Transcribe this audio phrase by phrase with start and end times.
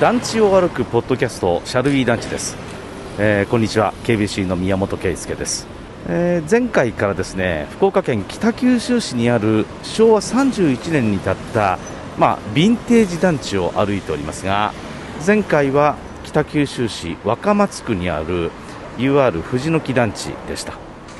[0.00, 2.56] 団地を歩くポッドキャストシャルウィー団地です、
[3.18, 3.92] えー、こんにちは。
[4.04, 5.66] KBC の宮本圭介です、
[6.08, 11.80] えー、前回からですね福岡県北九州市にある昭和31年に建った
[12.16, 14.72] まあ、ヴィンテージ団地を歩いておりますが
[15.26, 18.52] 前回は北九州市若松区にある
[18.98, 20.74] UR 藤の木団地でした。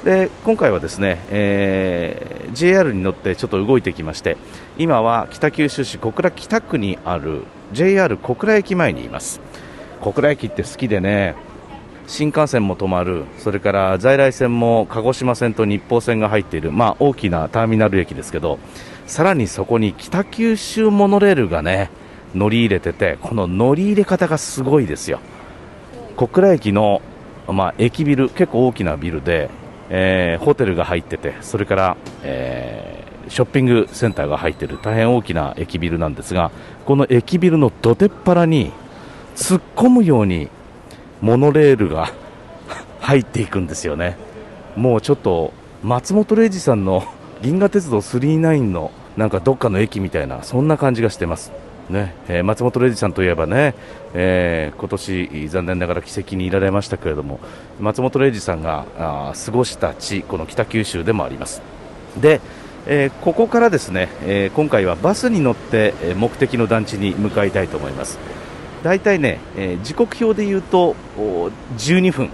[0.04, 4.36] で今回はですね、えー、JR に乗ってちょっと動いてきまして
[4.78, 7.42] 今は北九州市小倉北区にある
[7.72, 9.40] JR 小倉駅前にいます。
[10.00, 11.34] 小倉駅って好きでね
[12.06, 13.24] 新幹線も止まる。
[13.38, 18.58] それから在来線も鹿児島線と日豊線が入っている、まあ、大きなターミナル駅ですけど
[19.06, 21.90] さらにそこに北九州モノレールがね
[22.34, 25.20] 乗り入れててこの乗り入れ方がすごいですよ。
[26.16, 27.00] 小倉駅の、
[27.46, 29.50] まあ、駅ビル結構大きなビルで、
[29.88, 36.50] えー、ホテルが入っててそれから、えー、ショッピングセンターが入っている大変大きな駅ビルなんですが
[36.84, 38.72] この駅ビルのどてっぱらに
[39.36, 40.48] 突っ込むように
[41.20, 42.12] モノレールが
[43.00, 44.16] 入っていくんですよね。
[44.76, 47.04] もうちょっと松本零士さんの
[47.42, 51.52] 銀河鉄道999のなんかどっかの駅みたいなそんな感じがしてます。
[51.88, 53.74] ねえー、松本零士さんといえばね、
[54.12, 57.40] えー、今年残念ながら奇跡にいられましたけれども
[57.80, 61.62] 松本零士さんがあ過ごした地この北九州でもあります
[62.20, 62.40] で、
[62.90, 68.18] えー、ここからですね、え今回はバスに乗って目的の団地に向かいたいと思います。
[68.82, 70.96] 大体ね、えー、時刻表で言うと
[71.76, 72.30] 12分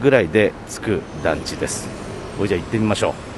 [0.00, 1.88] ぐらいで着く団地です。
[2.36, 3.29] それじゃあ行ってみましょう。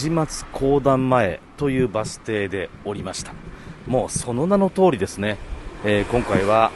[0.00, 3.34] 藤松公団前というバス停で降りました。
[3.86, 5.36] もうその名の通りですね、
[5.84, 6.72] えー、今回は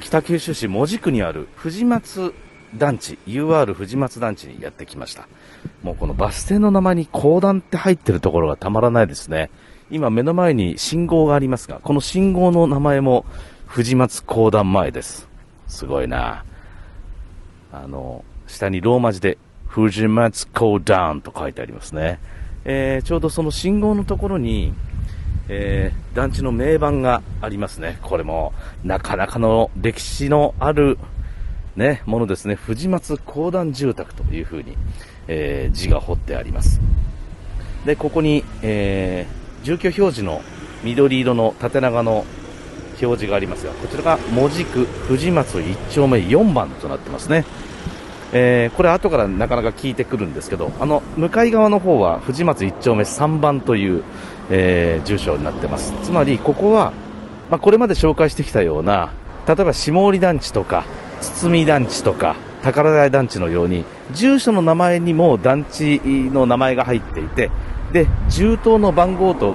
[0.00, 2.34] 北九州市門司区にある藤松
[2.74, 5.28] 団地 UR 藤松団地にやってきました。
[5.84, 9.48] もうこのバス停の名前に公団って入ってるところがたまらないですね。
[9.92, 13.24] 今目の前に信号がありますがこの信号の名前も
[13.68, 15.28] 藤松公団前です。
[15.68, 16.44] すごいな。
[17.70, 19.38] あの下にローマ字で
[19.74, 22.20] 藤松港ダウンと書いてありますね。
[22.64, 24.72] えー、ちょうどその信号のところに、
[25.48, 27.98] えー、団地の名板がありますね。
[28.00, 28.52] これも、
[28.84, 30.96] なかなかの歴史のある、
[31.74, 32.54] ね、ものですね。
[32.54, 34.76] 藤松公団住宅というふうに、
[35.26, 36.80] えー、字が彫ってあります。
[37.84, 40.40] で、ここに、えー、住居表示の
[40.84, 42.24] 緑色の縦長の
[43.02, 47.44] 表示がありますが、こちらが門司区藤松1丁目4番となってますね。
[48.36, 54.02] えー、これ後からなかなか聞いてくるんですけど、あの、向かい側の方は藤松1丁目3番という、
[54.50, 55.94] えー、住所になってます。
[56.02, 56.92] つまり、ここは、
[57.48, 59.12] まあ、これまで紹介してきたような、
[59.46, 60.84] 例えば下織団地とか、
[61.20, 67.50] 堤団地とか、宝台団地のように、住所の名前にも団地の名前が入っていて、
[67.92, 69.54] で、住棟の番号と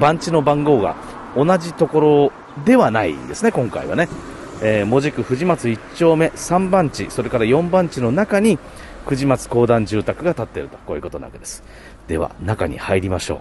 [0.00, 0.96] 番地の番号が
[1.36, 2.32] 同じところ
[2.64, 4.08] ではないんですね、今回はね。
[4.62, 8.58] えー、門司区藤松1丁目3番地、それから4番地の中に、
[9.06, 11.62] 藤松公団住宅が建っていると、こういうことなわけです。
[12.08, 13.40] では、中に入りましょう。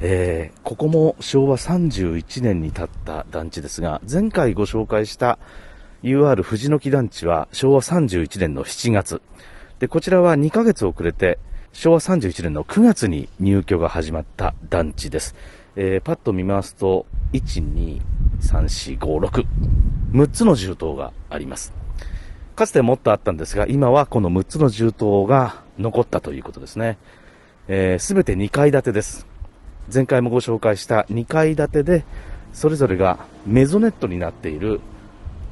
[0.00, 5.38] えー、ここも昭和31年に建った団地ですが、前回ご紹介した
[6.02, 9.22] UR 藤の木団地は昭和31年の7月。
[9.78, 11.38] で、こちらは2ヶ月遅れて、
[11.72, 15.34] 昭和31年の9月に入居が始まった団地です。
[15.76, 18.00] えー、パッと見ますと、1、2、
[18.40, 19.46] 3、4、5、6。
[20.12, 21.72] 6つの銃刀があります。
[22.54, 26.98] かつてもっとあったんですが、今はこの6つの銃刀が残ったということですね。
[27.66, 29.26] す、えー、て2階建てです。
[29.92, 32.04] 前回もご紹介した2階建てで、
[32.52, 34.80] それぞれがメゾネットになっている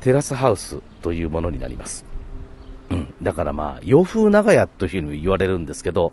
[0.00, 2.04] テラスハウスというものになります。
[2.90, 3.14] うん。
[3.22, 6.12] だからまあ、洋風長屋というふうに言われるんですけど、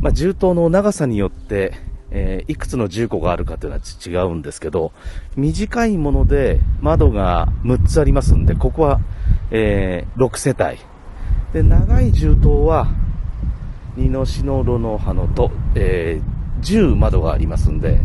[0.00, 1.74] まあ、銃刀の長さによって、
[2.10, 4.92] えー、いくつの住戸があるかというのは違うんですけど、
[5.36, 9.00] 短いもので窓が6つありますんで、ここは、
[9.50, 10.78] えー、6世帯。
[11.52, 12.88] で、長い住棟は、
[13.96, 18.00] 二の篠炉の葉のと、えー、10窓がありますんで、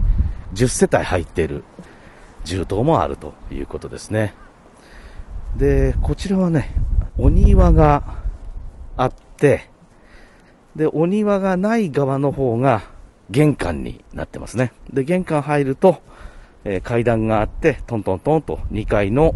[0.53, 1.63] 10世帯入っている
[2.43, 4.33] 住棟もあるということですね。
[5.57, 6.73] で、こちらはね、
[7.17, 8.17] お庭が
[8.97, 9.69] あって、
[10.75, 12.94] で、お庭がない側の方が、
[13.29, 14.71] 玄関になってますね。
[14.91, 16.01] で、玄関入ると、
[16.63, 19.33] えー、階段があって、トントントンと2階の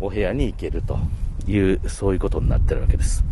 [0.00, 0.98] お部屋に行けると
[1.46, 3.24] いう、そういうことになってるわけです。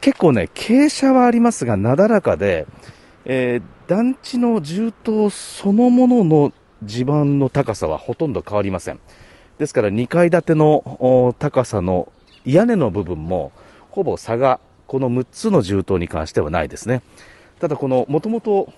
[0.00, 2.66] 結構ね、傾斜はありますが、なだらかで、
[3.24, 6.52] えー、団地の銃刀そのものの
[6.82, 9.00] 地盤の高さはほとんど変わりません。
[9.58, 12.10] ですから2階建ての高さの
[12.44, 13.52] 屋根の部分も
[13.90, 17.02] ほぼ差がこの6つの銃刀に関してはないですね。
[17.62, 18.72] ただこのもともと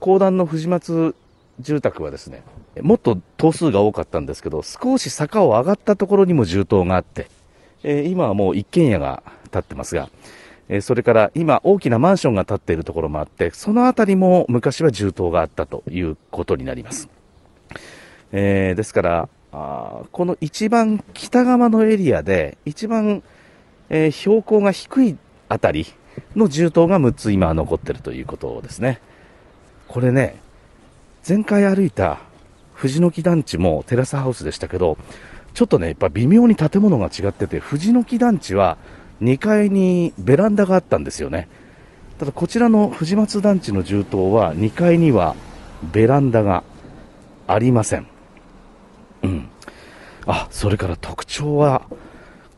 [0.00, 1.14] 公団の藤松
[1.60, 2.42] 住宅はですね、
[2.80, 7.28] もっと頭数が多かったんですけど、少し坂を上がったところにも銃刀があって、
[7.82, 10.08] えー、今はもう一軒家が建ってますが、
[10.70, 17.10] えー、それから今大きなマンションが建っているところもあって、その辺りも昔は銃刀があったということになります。
[18.32, 23.22] えー、ですから、あこの一番北側のエリアで、一番、
[23.90, 25.18] え標高が低い
[25.50, 25.86] あたり
[26.36, 29.00] の銃刀が6つ今残ってるということですね。
[29.88, 30.40] これね、
[31.26, 32.20] 前回歩いた
[32.74, 34.98] 藤の木団地もテラスハウスでしたけど、
[35.54, 38.78] ちょっとね、やっぱ微妙に建物が違ってて、藤の木団地は
[39.20, 41.48] 2階にベランダがあったんですよね。
[42.18, 45.34] ただこちらの藤松団地の銃刀は2階には
[45.92, 46.64] ベランダが
[47.46, 48.06] ありません。
[49.22, 49.48] うん。
[50.26, 51.82] あ、それから特徴は、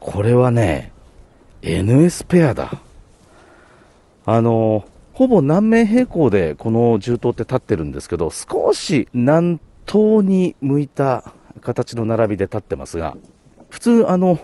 [0.01, 0.93] これはね、
[1.63, 2.79] NS ペアだ。
[4.27, 13.17] あの、ほぼ南面平行でこの銃刀って立ってるんですけど、少し南東に向いた形の並びで立ってますが、
[13.71, 14.39] 普通あの、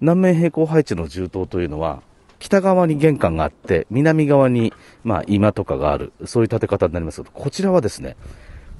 [0.00, 2.02] 南面平行配置の銃刀というのは、
[2.38, 8.16] 北側に玄関があって、南側に、まあ、今とかがある、そういう建て方になりますけど、こちらはですね、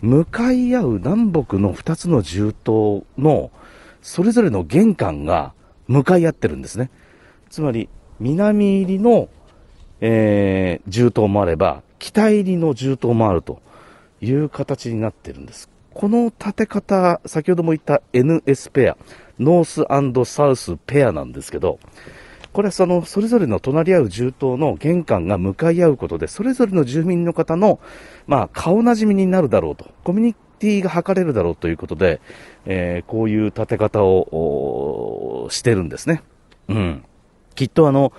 [0.02, 3.50] 向かい合う南北の2つの銃刀の、
[4.02, 5.54] それぞれの玄関が
[5.88, 6.90] 向かい合ってるんですね。
[7.48, 7.88] つまり、
[8.20, 9.30] 南入りの、
[10.00, 13.60] えー、銃刀もあれば、北入りの銃刀もあると
[14.20, 15.68] いう形になっているんです。
[15.92, 18.96] この建て方、先ほども言った NS ペア、
[19.38, 21.78] ノースサウスペアなんですけど、
[22.52, 27.80] これはその、それぞれの隣り合う銃刀の玄関が向かい合うことで、それぞれの住民の方の、
[28.26, 32.20] まあ、顔なじみになるだろうと、コミュニティが図れるだろうということで、
[32.64, 36.22] えー、こういう建て方をしてるんですね。
[36.68, 37.04] うん。
[37.56, 38.12] きっとあの、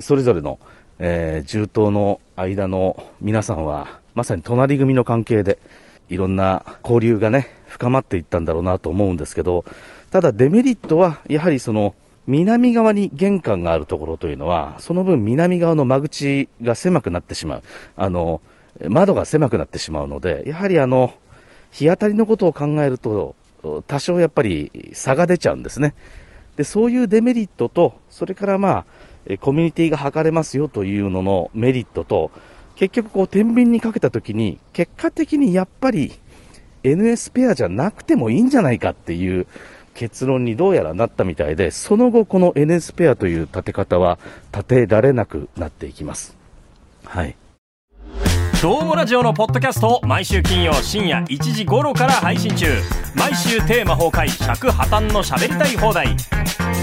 [0.00, 0.58] それぞれの、
[0.98, 5.58] えー、銃刀の間の皆さんは、まさに隣組の関係で、
[6.08, 9.64] いろんな交流がね、深まっていったんだろうなと思うんですけど、
[10.10, 11.94] ただデメリットは、やはりその、
[12.26, 17.62] 南側に玄関があるところというのは、その分南側の間口が狭くなってしまう。
[17.96, 18.40] あの、
[18.88, 21.14] 窓が狭くなってしまうので、やはりあの、
[21.70, 23.34] 日当たりのことを考えると、
[23.86, 25.94] 多少やっぱり差が出ちゃうんですね。
[26.56, 28.84] で、そういうデメリットと、それからまあ、
[29.36, 32.30] コミュニティが図れますよというののメリットと、
[32.76, 36.12] 結局こう天秤にかけたときに、結果的にやっぱり
[36.84, 39.46] NS ペアじゃなくてもいいんじゃないかっていう
[39.94, 44.18] 結論にどうやらなったみたいで、その後この NS ペアという立て方は
[44.52, 46.36] 立てられなくなっていきます。
[47.04, 47.36] はい。
[48.62, 52.66] どうもラジオのポッドキャストを毎週金曜深夜1時頃から配信中
[53.14, 56.16] 毎週テーマ崩壊尺破綻の喋りたい放題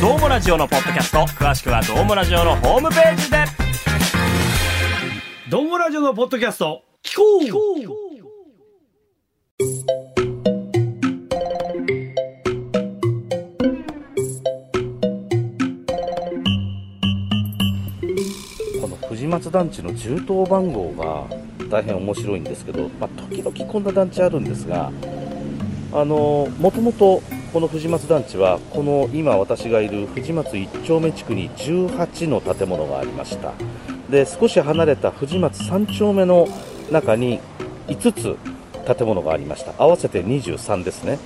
[0.05, 1.17] どうもラジオのポッドキャスト。
[1.25, 3.37] 詳しくはどうもラジオのホームページで。
[5.49, 6.83] どんごラジオのポッドキャスト。
[7.01, 7.51] 聞こう。
[18.79, 21.25] この藤松団地の銃刀番号が
[21.67, 24.91] 大変面白いんですけど、まあ、時々こんな団地あるんですが
[25.91, 27.23] あのもともと
[27.55, 33.53] この藤松団地はこの今私がいる藤松1丁目地区に18の建物がありました。
[34.09, 36.49] で少し離れた藤松3丁目の
[36.91, 37.39] 中に
[37.87, 38.35] 5つ
[38.97, 39.71] 建物がありました。
[39.77, 41.17] 合わせて23ですね。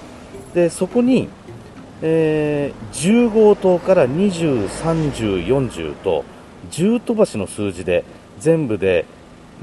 [0.53, 1.29] でそこに、
[2.03, 6.25] えー、10号棟から20、30、40と
[6.69, 8.05] 10飛ばしの数字で
[8.37, 9.07] 全部で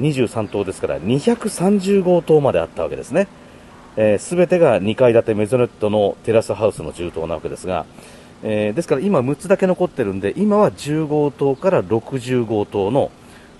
[0.00, 3.28] 23棟ですから230号棟まであったわけですね、
[3.96, 7.86] えー、てが2階建てメゾネットのテラスハウスの銃刀なわけですが、
[8.42, 13.10] えー、ですから今6つだけ残ってるんで、今は10号棟から60号棟の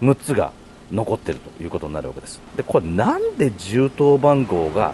[0.03, 0.53] 6つが
[0.93, 2.41] 残ってるということになるわけです。
[2.57, 4.93] で、これなんで銃刀番号が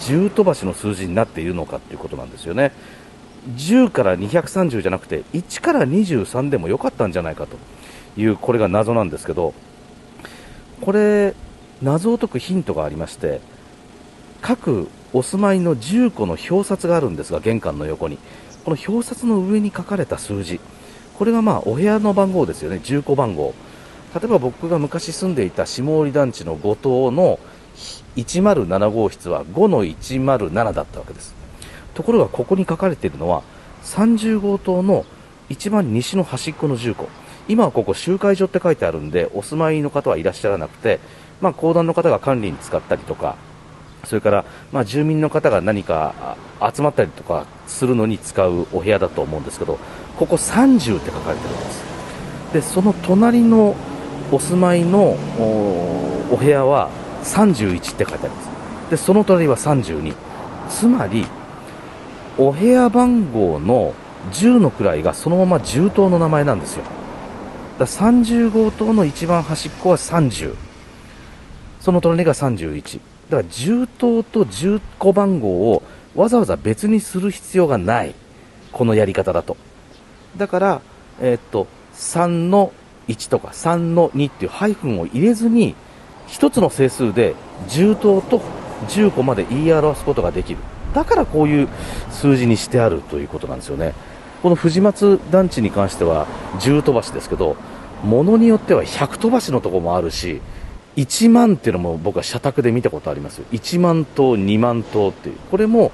[0.00, 2.72] 10飛ばしの数字になっているのかっていうことなんですよね。
[3.56, 7.56] 10から230じゃなくて、1から23でもよかったんじゃないかと
[8.16, 9.54] いう、これが謎なんですけど、
[10.80, 11.34] これ、
[11.82, 13.40] 謎を解くヒントがありまして、
[14.44, 18.18] 各お住まいの住戸の表札があるんですが、玄関の横に。
[18.66, 20.60] この表札の上に書かれた数字。
[21.14, 23.54] これがまあお部屋の番号ですよね、住戸番号。
[24.14, 27.38] 例えば僕が昔住んでいた下織団地の5棟の
[28.16, 31.34] 107号室は5の107だったわけです。
[31.94, 33.42] ところがここに書かれているのは
[33.84, 35.06] 30号棟の
[35.48, 37.08] 一番西の端っこの住戸。
[37.48, 41.00] 今はここ集会所って書いてあるんで、お住まいの方はいらっしゃらなくて、
[41.40, 43.36] まあ、公団の方が管理に使ったりとか、
[44.06, 46.36] それから、まあ、住民の方が何か
[46.74, 49.78] 集まったりとかするのに使うお部屋だと思うんですけど、
[50.18, 51.84] ここ30って書かれてるんです。
[52.52, 53.74] で、その隣の
[54.30, 55.16] お住まいの
[56.30, 56.90] お部屋は
[57.24, 58.48] 31って書いてあります。
[58.90, 60.14] で、その隣は32。
[60.68, 61.26] つまり、
[62.38, 63.94] お部屋番号の
[64.32, 66.84] 10の位がそのまま10棟の名前なんですよ。
[67.78, 70.54] だ30号棟の一番端っこは30。
[71.80, 73.00] その隣が31。
[73.30, 75.82] だから10棟と10個番号を
[76.14, 78.14] わざわざ別にする必要がない。
[78.72, 79.56] このやり方だと。
[80.36, 80.80] だから、
[81.20, 82.72] えー、っと、3の
[83.06, 85.76] 1とか3の2っていうハイフンを入れずに、
[86.28, 87.34] 1つの整数で
[87.68, 88.42] 10棟と
[88.88, 90.58] 10個まで言い表すことができる。
[90.92, 91.68] だからこういう
[92.10, 93.94] 数字にしてあるということなんですよね。
[94.42, 96.26] この藤松団地に関しては
[96.58, 97.56] 10飛ばしですけど、
[98.02, 100.40] ものによっては100飛ばしのとこもあるし、
[100.96, 103.44] 1万っていうのも僕は社宅で見たことありますよ。
[103.52, 105.36] 1万棟、2万棟っていう。
[105.50, 105.92] これも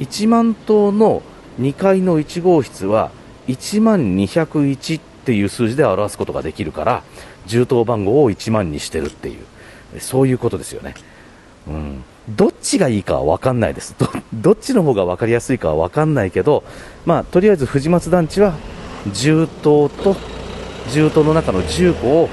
[0.00, 1.22] 1万棟の
[1.60, 3.10] 2階の1号室は
[3.48, 7.02] 1万201っていう数字で表すことができるから、
[7.46, 10.94] 10棟番号を1万にしてるっていう、そういうことですよね。
[11.68, 12.04] うん。
[12.28, 13.94] どっちがいいかは分かんないです。
[14.32, 16.64] ど、っちの方が分かりやすいかは分かんないけど、
[17.04, 18.54] まあ、とりあえず藤松団地は、
[19.08, 20.14] 10棟と、
[20.88, 22.28] 10棟の中の10個を、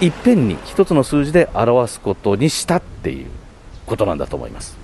[0.00, 3.26] いっぺんに1つの数字で表すことにしたっていう
[3.86, 4.76] ことなんだと思います。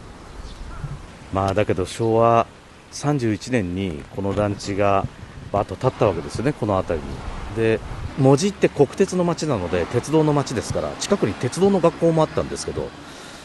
[1.32, 2.46] まあ、だけど昭和
[2.92, 5.06] 31年にこの団地が
[5.52, 7.14] バーッと立ったわけですよね、この辺りに。
[7.56, 7.80] で
[8.18, 12.88] 門司って国鉄の街なので鉄道の街ですから近くに鉄道の学校もあったんですけど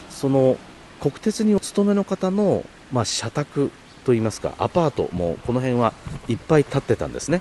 [0.08, 0.56] その
[1.00, 3.70] 国鉄にお勤めの方の、まあ、社宅
[4.04, 5.92] といいますか、アパートもこの辺は
[6.28, 7.40] いっぱい建ってたんですね。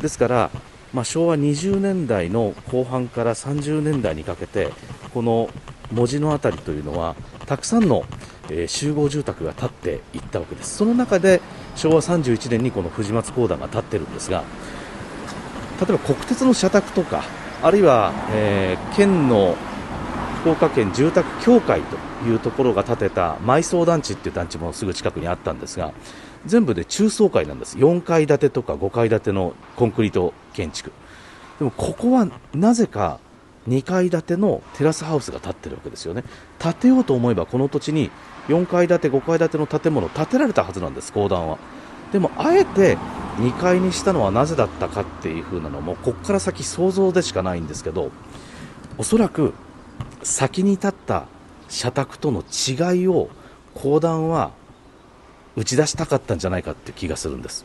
[0.00, 0.50] ですから、
[0.96, 4.72] まあ、昭和20年代の後半から30年代にかけて、
[5.12, 5.50] この
[5.92, 8.06] 文字の辺りというのは、たくさんの、
[8.48, 10.78] えー、集合住宅が建っていったわけです。
[10.78, 11.42] その中で
[11.74, 14.42] 昭和31年にこの藤松公団が建ってるんですが、
[15.78, 17.24] 例えば国鉄の社宅とか、
[17.62, 19.54] あるいは、えー、県の
[20.40, 25.92] 福岡県住宅協会というところが建てた埋葬団地っていう団地もすぐ近くにあったんですが
[26.46, 27.76] 全部で中層階なんです。
[27.78, 30.92] 4階建てとか5階建てのコンクリート建築。
[31.58, 33.18] でもここはなぜか
[33.68, 36.24] 2階建てのテラスハウスが建ってるわけですよね。
[36.58, 38.10] 建てようと思えばこの土地に
[38.48, 41.58] 4階建て5階建ての建物建てられたはずなんです公団は。
[42.12, 42.96] でもあえて
[43.38, 48.10] 2階にしたのはなぜだったかっていう風なのもここから先想像でしかないんですけど
[48.96, 49.52] おそらく
[50.22, 51.26] 先に立った
[51.68, 53.28] 社宅との違いを
[53.74, 54.52] 公団は
[55.56, 57.64] 打ち出したかったんじゃないかって気がするんです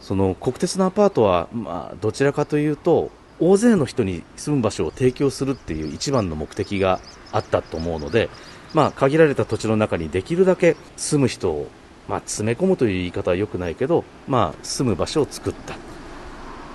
[0.00, 3.10] その国鉄のアパートは、まあ、どちらかというと
[3.40, 7.00] 大勢の人に住む場所を提供するっていう一番の目的が
[7.32, 8.28] あったと思うので、
[8.74, 11.68] まあ、限られた土地の中にできるだけ住む人を、
[12.08, 15.76] まあ、詰め込むという言い方は良くないけど、まあ、住む場所を作った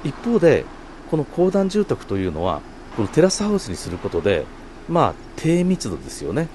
[0.04, 0.66] 一方で
[1.10, 2.62] この公団住宅というのは
[2.96, 4.46] このテラスハウスにすることで、
[4.90, 6.48] まあ、低密度ですよね。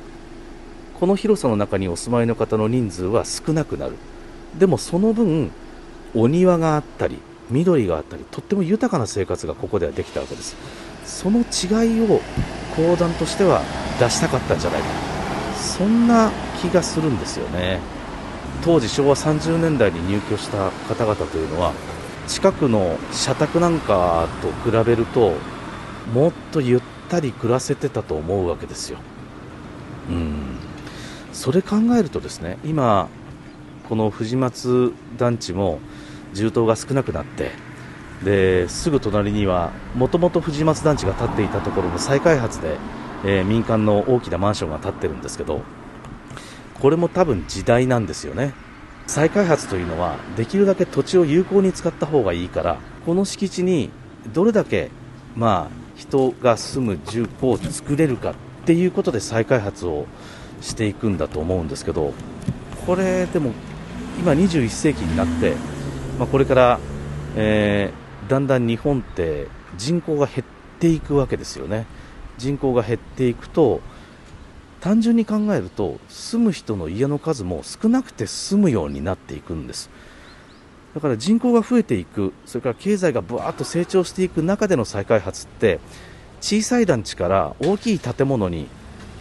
[1.02, 3.94] この広さの中にお住まいの方の人数は少なくなる。
[4.56, 5.50] でもその分、
[6.14, 7.18] お庭があったり、
[7.50, 10.54] 緑があったり、とっても豊かな生活がここではできたわけです。
[11.04, 12.20] その違いを
[12.76, 13.62] 講談としては
[13.98, 14.86] 出したかったんじゃないか
[15.56, 16.30] そんな
[16.60, 17.80] 気がするんですよね。
[18.64, 21.72] 当時昭和30年代に入居した方々というのは
[22.28, 25.32] 近くの社宅なんかと比べると
[26.14, 28.98] もっとゆったり暮らせてたと思うわけですよ。
[30.08, 30.51] うん
[31.32, 33.08] それ考えるとですね今
[33.88, 35.80] この藤松団地も
[36.32, 37.50] 重棟が少なくなって
[38.24, 42.76] ですぐ隣にはもともと藤松団地が建っていたところの再開発で、
[43.24, 45.62] えー、民間の大きなマンションが建ってるんですけど
[46.80, 48.54] これも多分時代なんですよね。
[49.06, 53.90] 再開発というのはできるだけ土地を有効に使った方がいいからこの敷地に
[54.32, 54.90] どれだけ
[55.36, 58.34] まあ人が住む住戸を作れるかっ
[58.64, 60.06] ていうことで再開発を
[60.62, 62.14] していくんだと思うんですけど
[62.86, 63.52] これでも
[64.18, 65.54] 今21世紀になって、
[66.18, 66.80] まあ、これから、
[67.36, 70.44] えー、だんだん日本って人口が減っ
[70.78, 71.86] ていくわけですよね。
[72.38, 73.80] 人口が減っていくと
[74.80, 79.90] 単純に考えると住む人の家の数も少なくて済むようになっていくんです。
[80.94, 85.80] だから人口が増えていく、それから経済がぶわっと成長していく中での再開発って、
[86.40, 88.66] 小さい団地から大きい建物に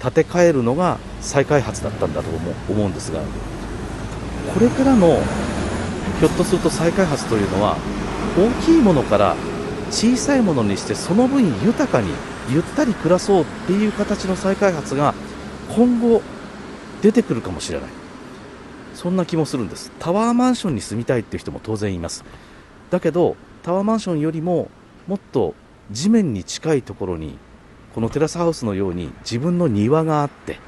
[0.02, 2.30] 建て替えるのが再開発だったんだと
[2.70, 3.22] 思うんですが、
[4.54, 5.22] これからの
[6.20, 7.78] ひょっとすると再開発というのは、
[8.38, 9.36] 大きいものから
[9.92, 12.12] 小さいものにしてその分豊かに
[12.50, 15.14] ゆったり暮らそうっていう形の再開発が
[15.76, 16.22] 今後
[17.02, 17.90] 出てくるかもしれない。
[18.96, 19.92] そんな気もするんです。
[20.00, 22.24] タワーマンションに住みたいっていう人も当然います。
[22.90, 24.70] だけどタワーマンションよりも
[25.08, 25.56] もっと
[25.92, 27.38] 地面に近いところに
[27.94, 30.60] このテラスハウスのように自分の庭があって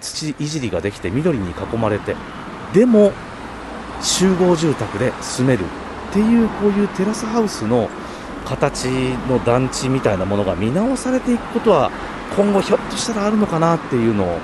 [0.00, 2.16] 土いじりができて緑に囲まれて
[2.72, 3.12] でも
[4.02, 5.64] 集合住宅で住める
[6.10, 7.88] っていうこういうテラスハウスの
[8.44, 8.86] 形
[9.28, 11.90] の団地みたいなものが見直されていくことは
[12.36, 14.38] 今後ひょっとしたらあるのかなっていうのを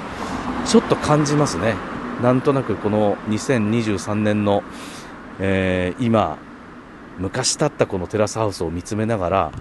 [0.66, 1.76] ちょっと感じますね。
[2.20, 4.62] なんとなくこの2023年の、
[5.38, 6.38] えー今
[7.18, 9.52] 昔建ったこのテラスハウスを見つめながら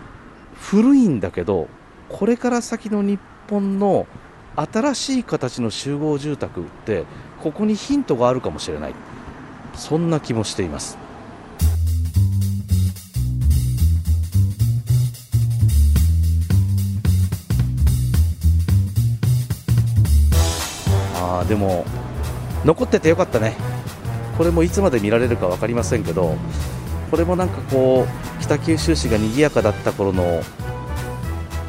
[0.59, 1.69] 古いんだけど
[2.09, 3.19] これから先の日
[3.49, 4.07] 本の
[4.55, 7.05] 新しい形の集合住宅って
[7.41, 8.95] ここにヒントがあるかもしれない。
[9.73, 10.97] そんな気もしています。
[21.15, 21.85] あーでも
[22.63, 23.55] 残っててよかったね。
[24.37, 26.35] これもいつまで見られるか分かりませんけど
[27.09, 30.41] これもなんかこう北九州市が賑やかだった頃の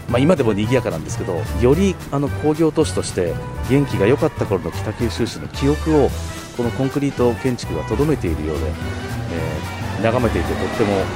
[0.09, 3.35] まあ、今でも賑やかなんですけどよりあの工業都市として
[3.69, 6.11] 元気が良かった頃の北九州市の記憶を
[6.57, 11.07] このコンクリート建築がとどめているようで、えー眺めていてとってもなんか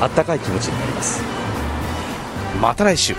[0.00, 1.22] あったかい気持ちになります。
[2.60, 3.14] また来週。